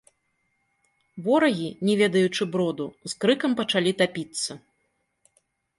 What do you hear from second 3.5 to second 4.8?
пачалі тапіцца.